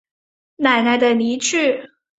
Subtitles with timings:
[0.55, 1.87] 奶奶的离去